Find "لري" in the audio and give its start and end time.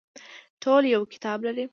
1.47-1.65